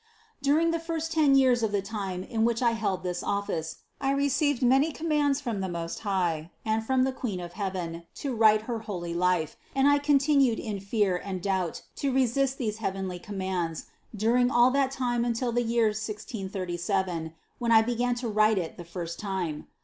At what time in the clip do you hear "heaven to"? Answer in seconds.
7.53-8.33